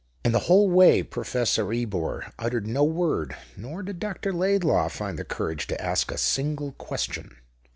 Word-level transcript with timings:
And 0.25 0.33
the 0.33 0.39
whole 0.49 0.67
way 0.67 1.03
Professor 1.03 1.71
Ebor 1.71 2.33
uttered 2.39 2.65
no 2.65 2.83
word, 2.83 3.37
nor 3.55 3.83
did 3.83 3.99
Dr. 3.99 4.33
Laidlaw 4.33 4.87
find 4.87 5.19
the 5.19 5.23
courage 5.23 5.67
to 5.67 5.79
ask 5.79 6.11
a 6.11 6.17
single 6.17 6.71
question. 6.71 7.35